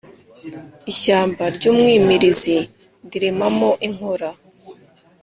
[0.91, 2.57] Ishyamba ry’umwimirizi
[3.05, 4.29] ndiremamo inkora.